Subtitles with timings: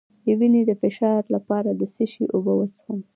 [0.25, 2.99] د وینې د فشار لپاره د څه شي اوبه وڅښم؟